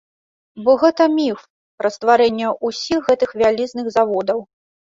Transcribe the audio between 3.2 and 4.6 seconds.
вялізных заводаў.